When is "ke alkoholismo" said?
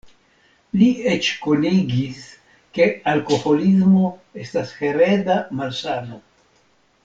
2.79-4.11